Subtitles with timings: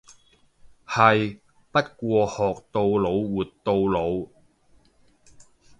[0.87, 1.37] 係，
[1.71, 4.27] 不過學到老活到老。